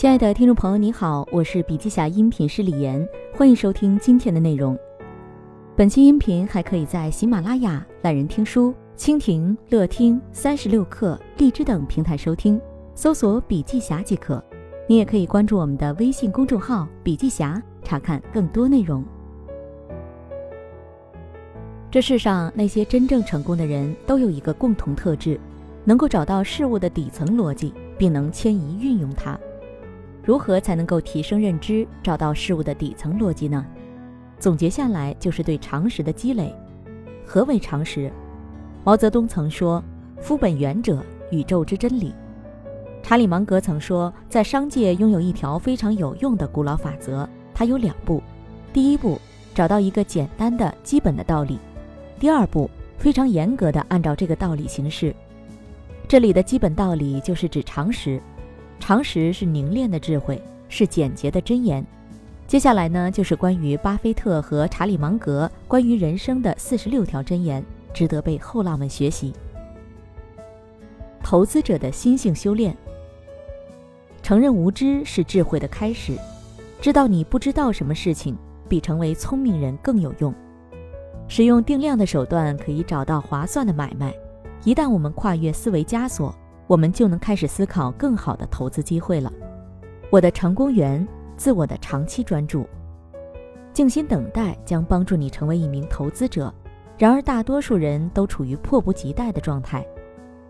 [0.00, 4.74] 亲爱的听众朋友，你好，我是笔记侠音频师李岩，欢迎收听今天的内容。
[5.76, 12.58] 本期音频还可以在喜马拉雅、懒人听书、蜻蜓、乐听、三十六课、荔枝等平台收听，
[12.94, 14.42] 搜索“笔记侠”即可。
[14.86, 19.04] 你也可以关注我们的微信公众号“笔记侠”，查看更多内容。
[21.90, 25.38] 这世上那些真正成功的人都有一个共同特质，
[25.84, 29.38] 能够找到事物的底层逻辑，并能迁移运用它。
[30.22, 33.64] 如何才能够提升认知，找到事物的底层逻辑呢？
[34.38, 36.54] 总结下来就是对常识的积累。
[37.26, 38.10] 何为常识？
[38.84, 39.82] 毛泽东曾说
[40.20, 42.14] ：“夫本源者，宇宙之真理。”
[43.02, 48.22] 查理芒格曾说，在商界拥有一条非常有用的古老法则，它有两步：
[48.72, 49.20] 第一步，
[49.54, 51.56] 找到一个简单的基本的道理；
[52.18, 55.14] 第二步，非常严格的按照这个道理行事。
[56.06, 58.20] 这里的基本道理就是指常识。
[58.80, 61.86] 常识是凝练的智慧，是简洁的箴言。
[62.48, 67.64] 接下来呢，就是关于巴菲特和查理芒格关于人生的四十六条箴言，
[67.94, 69.32] 值得被后浪们学习。
[71.22, 72.76] 投资者的心性修炼，
[74.22, 76.16] 承认无知是智慧的开始。
[76.80, 78.36] 知道你不知道什么事情，
[78.68, 80.34] 比成为聪明人更有用。
[81.28, 84.12] 使用定量的手段，可以找到划算的买卖。
[84.64, 86.34] 一旦我们跨越思维枷锁，
[86.70, 89.32] 我们就能开始思考更好的投资机会了。
[90.08, 91.04] 我的成功源
[91.36, 92.64] 自我的长期专注，
[93.72, 96.54] 静心等待将帮助你成为一名投资者。
[96.96, 99.84] 然而，大多数人都处于迫不及待的状态。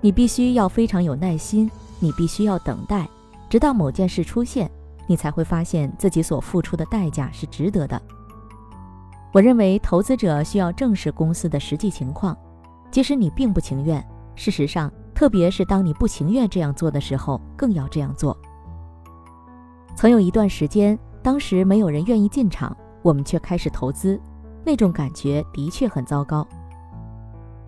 [0.00, 3.08] 你必须要非常有耐心，你必须要等待，
[3.50, 4.70] 直到某件事出现，
[5.08, 8.00] 你才会发现自己所付出的代价是值得的。
[9.32, 12.38] 我认为，投资者需要正视公司的实际情况，
[12.92, 14.00] 即使你并不情愿。
[14.36, 14.88] 事实上。
[15.14, 18.36] 特别是当你不情愿这样做的时候，更要这样做。
[19.96, 24.20] 曾有一段时间，当时没有人愿意进场，我们却开始投资，
[24.64, 26.46] 那种感觉的确很糟糕。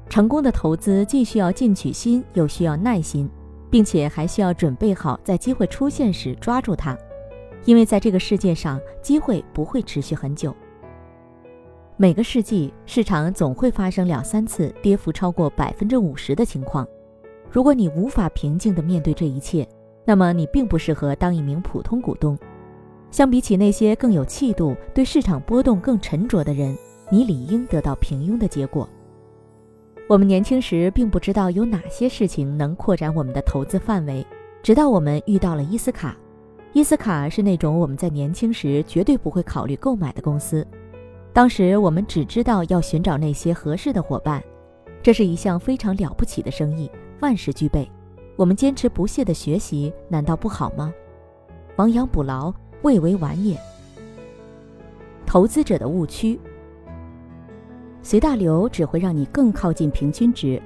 [0.08, 3.30] 成功的投资既需要进取心，又需要耐心，
[3.70, 6.96] 并且还需要准备好在机会出现时抓住它，
[7.64, 10.54] 因为在这个世界上，机会不会持续很久。
[11.96, 16.86] 每个世纪，市场总会发生两三次跌幅超过百分之五十的情况。
[17.56, 19.66] 如果你无法平静地面对这一切，
[20.04, 22.38] 那么你并不适合当一名普通股东。
[23.10, 26.76] 相比起那些更有气度、对市场波动更沉着的人，
[27.10, 28.86] 你理应得到平庸的结果。
[30.06, 34.22] 我们年轻时并不知道有哪些事情能扩展我们的投资范围，
[34.62, 36.14] 直到我们遇到了伊斯卡。
[36.74, 40.62] 伊斯卡是那种我们在年轻时绝对不会考虑购买的公司。
[41.32, 44.44] 当时我们只知道要寻找那些合适的伙伴，
[45.06, 46.90] 这是一项非常了不起的生意。
[47.20, 47.88] 万事俱备，
[48.34, 50.92] 我们坚持不懈的学习，难道不好吗？
[51.76, 52.52] 亡羊补牢，
[52.82, 53.56] 未为晚也。
[55.24, 56.40] 投资者的误区，
[58.02, 60.60] 随大流只会让你更靠近平均值。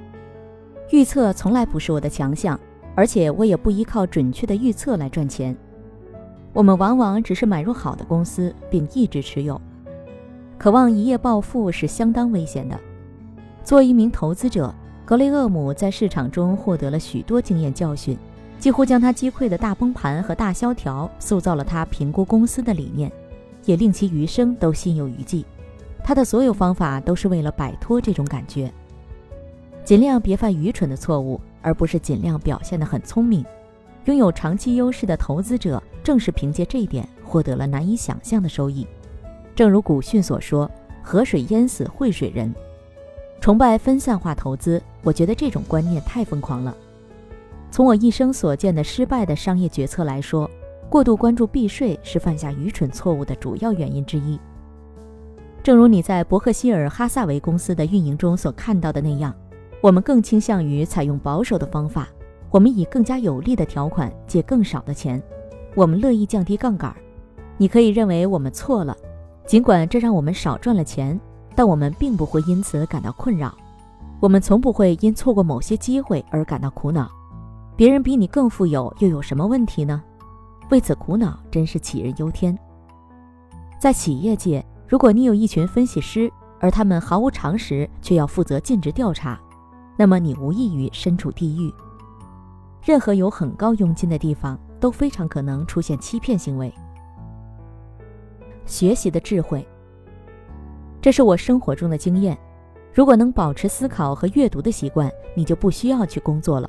[0.91, 2.59] 预测从来不是我的强项，
[2.95, 5.55] 而且我也不依靠准确的预测来赚钱。
[6.55, 9.61] 我们往往只是买入好的公司，并一直持有。
[10.57, 12.81] 渴望一夜暴富是相当危险的。
[13.71, 14.75] 作为一名投资者。
[15.05, 18.19] 格雷厄姆在市场中获得了许多经验教训，
[18.59, 23.13] 几乎将他击溃的大崩盘和大萧条塑造了他评估公司的理念，
[23.67, 25.47] 也令其余生都心有余悸。
[26.03, 28.73] 他的所有方法都是为了摆脱这种感觉。
[29.85, 33.45] 尽量别犯愚蠢的错误，而不是尽量表现得很聪明。
[34.07, 38.85] 拥有长期优势的投资者正是凭借这一点获得了难以想象的收益。
[39.55, 40.69] 正如古训所说
[41.05, 42.53] ：“河水淹死会水人。”
[43.41, 46.77] 崇拜分散化投资，我觉得这种观念太疯狂了。
[47.71, 50.49] 从我一生所见的失败的商业决策来说，
[50.91, 54.39] 过度关注避税是犯下愚蠢错误的主要原因之一。
[55.63, 59.35] 正如你在伯克希尔哈萨维公司的运营中所看到的那样，
[59.81, 62.09] 我们更倾向于采用保守的方法，
[62.51, 65.23] 我们以更加有利的条款借更少的钱，
[65.75, 66.95] 我们乐意降低杠杆。
[67.57, 68.95] 你可以认为我们错了，
[69.47, 71.19] 尽管这让我们少赚了钱。
[71.55, 73.55] 但我们并不会因此感到困扰，
[74.21, 77.11] 我们从不会因错过某些机会而感到苦恼。
[77.77, 80.03] 别人比你更富有，又有什么问题呢？
[80.71, 82.57] 为此苦恼真是杞人忧天。
[83.79, 86.31] 在企业界，如果你有一群分析师，
[86.61, 89.41] 而他们毫无常识，却要负责尽职调查，
[89.97, 91.73] 那么你无异于身处地狱。
[92.85, 96.73] 任何有很高佣金的地方，都非常可能出现欺骗行为。
[98.67, 99.67] 学习的智慧。
[101.01, 102.37] 这是我生活中的经验。
[102.93, 106.69] 如果能保持思考和阅读的习惯，你就不需要去工作了，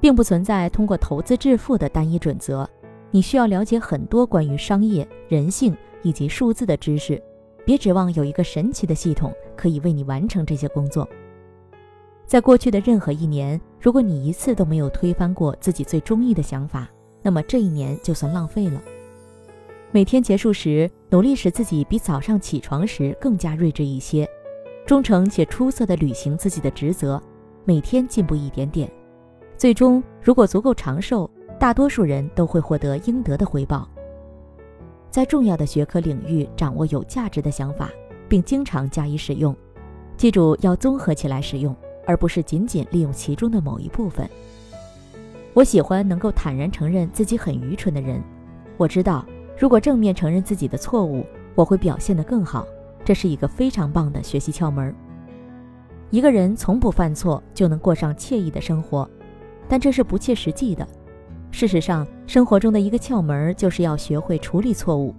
[0.00, 2.68] 并不存在通过投资致富的单一准则。
[3.10, 7.20] 你需要了解很多关于商业、人性以及数字的知识，
[7.64, 11.08] 别指望有一个神奇的系统可以为你完成这些工作。
[12.26, 16.88] 在过去的任何一年，如果你一次都没有推翻过自己最中意的想法，
[17.20, 18.80] 那么这一年就算浪费了。
[19.94, 24.26] 每天结束时，努力使自己比早上起床时更加睿智一些，
[24.86, 27.22] 忠诚且出色地履行自己的职责，
[27.66, 28.90] 每天进步一点点，
[29.54, 31.30] 最终如果足够长寿。
[31.58, 33.88] 大多数人都会获得应得的回报。
[35.10, 37.88] 在重要的学科领域掌握有价值的想法，
[38.28, 39.54] 并经常加以使用。
[40.16, 44.28] 记住，要综合起来使用，而不是仅仅利用其中的某一部分。
[45.54, 48.20] 我喜欢能够坦然承认自己很愚蠢的人。
[48.76, 49.24] 我知道，
[49.56, 52.66] 如果正面承认自己的错误，我会表现得更好。
[53.04, 54.94] 这是一个非常棒的学习窍门。
[56.10, 59.08] 一个人从不犯错就能过上惬意的生活，
[59.68, 60.86] 但这是不切实际的。
[61.50, 65.14] 事实上，生活中的一个窍门就是要学会处理错误。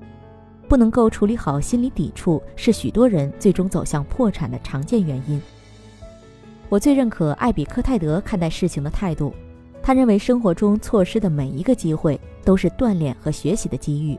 [0.67, 5.41] 不能够处理好心理抵触，是许多人最终走向破产的常见原因。
[6.69, 9.33] 我最认可艾比克泰德看待事情的态度，
[9.83, 14.17] 他认为生活中错失的每一个机会都是锻炼和学习的机遇。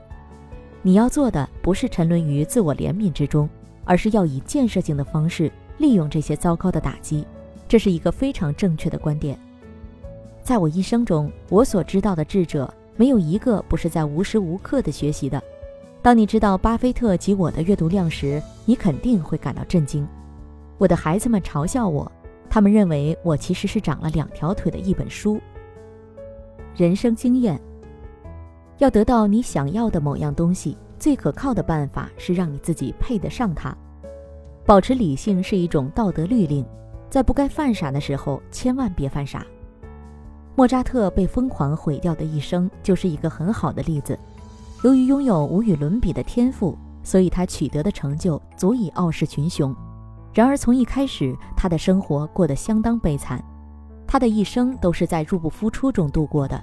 [0.83, 3.49] 你要做的不是沉沦于自我怜悯之中，
[3.83, 7.27] 而是要以建设性的方式利用这些糟糕的打击。
[7.67, 9.39] 这是一个非常正确的观点。
[10.43, 15.43] 在我一生中，我所知道的智者没有一个不是在无时无刻的学习的。
[16.03, 20.07] 当你知道巴菲特及我的阅读量时，你肯定会感到震惊。
[20.77, 22.13] 我的孩子们嘲笑我，
[22.51, 25.41] 他们认为我其实是长了两条腿的一本书。
[26.77, 27.61] 人生经验：
[28.79, 33.73] 要得到你想要的某样东西，最可靠的办法是让你自己配得上它。
[34.67, 36.67] 保持理性是一种道德律令，
[37.09, 39.47] 在不该犯傻的时候，千万别犯傻。
[40.57, 44.19] 莫扎特被疯狂毁掉的一生就是一个很好的例子。
[44.83, 49.73] 由于拥有无与伦比的天赋，所以他取得的成就足以傲视群雄。
[50.33, 53.41] 然而，从一开始，他的生活过得相当悲惨。
[54.15, 56.63] 他的一生都是在入不敷出中度过的，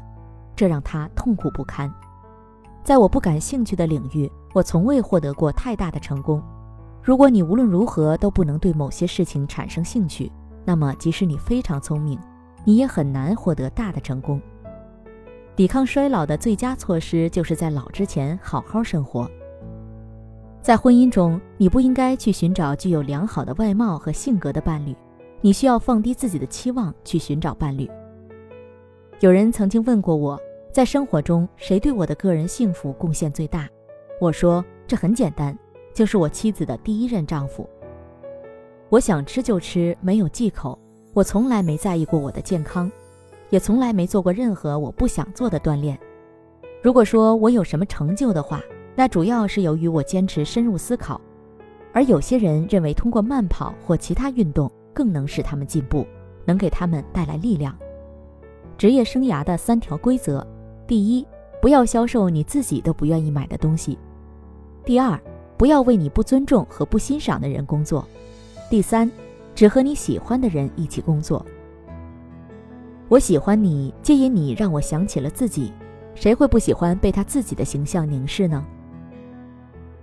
[0.55, 1.93] 这让他痛苦不堪。
[2.81, 6.41] 在我不感兴趣的领域，我从未获得过太大的成功。
[7.03, 10.31] 如果你无论如何都不能对某些事情产生兴趣，
[10.63, 12.17] 那么即使你非常聪明，
[12.63, 14.41] 你也很难获得大的成功。
[15.53, 19.29] 抵抗衰老的最佳措施，就是在老之前好好生活。
[20.61, 24.95] 在婚姻中，你不应该去寻找具有良好的外貌和性格的伴侣，
[25.43, 27.89] 你需要放低自己的期望去寻找伴侣。
[29.21, 30.39] 有人曾经问过我，
[30.71, 33.67] 在生活中谁对我的个人幸福贡献最大？
[34.19, 35.57] 我说这很简单，
[35.95, 37.67] 就是我妻子的第一任丈夫。
[38.89, 40.77] 我想吃就吃，没有忌口。
[41.13, 42.89] 我从来没在意过我的健康，
[43.49, 45.99] 也从来没做过任何我不想做的锻炼。
[46.83, 48.61] 如果说我有什么成就的话，
[48.95, 51.19] 那主要是由于我坚持深入思考。
[51.93, 56.05] 而有些人认为通过慢跑或其他运动更能使他们进步，
[56.45, 57.77] 能给他们带来力量。
[58.77, 60.45] 职业生涯的三条规则：
[60.87, 61.25] 第一，
[61.61, 63.97] 不要销售你自己都不愿意买的东西；
[64.85, 65.19] 第二，
[65.57, 68.03] 不要为你不尊重和不欣赏的人工作；
[68.69, 69.09] 第三。
[69.53, 71.45] 只和你喜欢的人一起工作。
[73.09, 75.73] 我喜欢你，皆因你让我想起了自己。
[76.15, 78.65] 谁会不喜欢被他自己的形象凝视呢？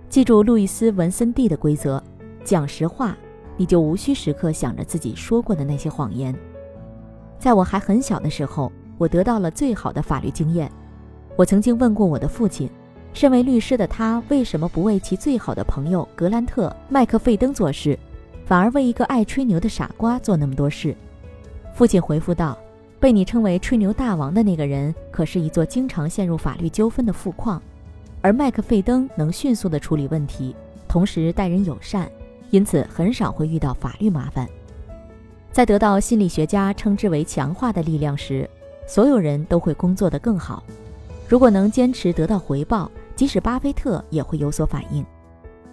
[0.07, 2.01] 记住路易斯·文森蒂的规则：
[2.43, 3.17] 讲实话，
[3.59, 6.33] 你就无需时刻想着自己说过的那些谎言。
[7.37, 10.71] 在我还很小的时候，我得到了最好的法律经验。
[11.35, 12.69] 我曾经问过我的父亲，
[13.11, 17.99] 身为律师的他为什么不为其最好的朋友格兰特·麦克费登做事？
[18.45, 20.95] 反而为一个爱吹牛的傻瓜做那么多事，
[21.75, 22.57] 父亲回复道
[22.97, 27.61] ：“被你称为吹牛大王的那个人，可是一座经常陷入法律纠纷的富矿，
[28.21, 30.55] 而麦克费登能迅速地处理问题，
[30.87, 32.09] 同时待人友善，
[32.49, 34.47] 因此很少会遇到法律麻烦。
[35.51, 38.49] 在得到心理学家称之为强化的力量时，
[38.87, 40.63] 所有人都会工作得更好。
[41.27, 45.05] 如果能坚持得到回报，即使巴菲特也会有所反应。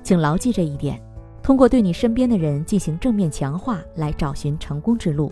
[0.02, 1.00] 请牢记这一点。”
[1.42, 5.30] 通过对你身边的人进行正面强化来找寻成功之路。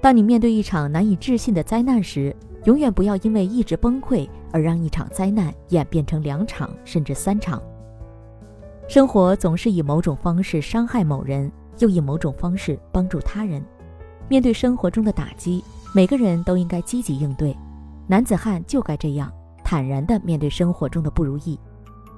[0.00, 7.62] 当你面对一场难以置信的灾难时，永远不要因为意志崩溃而让一场灾难演变成两场甚至三场。
[8.88, 13.62] 生活总是以某种方式伤害某人，又以某种方式帮助他人。
[14.28, 15.62] 面对生活中的打击，
[15.92, 17.56] 每个人都应该积极应对。
[18.06, 19.32] 男子汉就该这样
[19.64, 21.58] 坦然地面对生活中的不如意，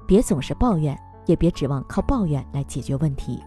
[0.07, 0.99] 别总是抱怨。
[1.29, 3.39] 也别指望靠抱怨来解决问题。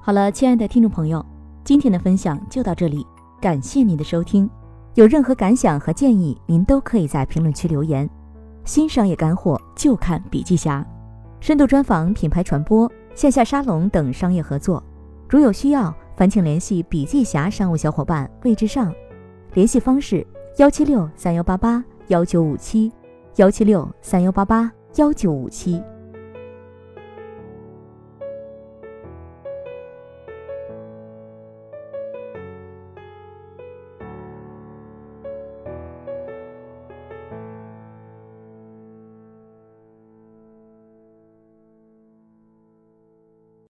[0.00, 1.22] 好了，亲爱的听众朋友，
[1.62, 3.06] 今天的分享就到这里，
[3.38, 4.48] 感谢您的收听。
[4.94, 8.08] 有任何感想和建议，您都可以在评论区留言。
[8.64, 10.84] 新商业干货就看笔记侠，
[11.40, 14.82] 深度专访、品牌传播、线下沙龙等商业合作。
[15.28, 18.92] 如有需要，烦请联系笔记侠商务小伙伴魏志尚，
[19.54, 20.26] 联系方式：
[20.58, 22.92] 幺七六三幺八八幺九五七，
[23.36, 25.82] 幺七六三幺八八幺九五七。